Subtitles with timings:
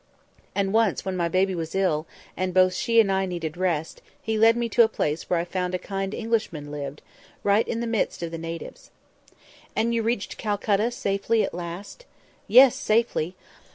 [0.55, 4.35] And once when my baby was ill, and both she and I needed rest, He
[4.35, 7.03] led me to a place where I found a kind Englishman lived,
[7.43, 8.89] right in the midst of the natives."
[9.75, 12.07] "And you reached Calcutta safely at last?"
[12.47, 13.35] "Yes, safely!